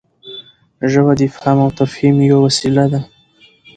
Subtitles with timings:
[0.91, 2.99] ژبه د افهام او تفهیم یوه وسیله ده.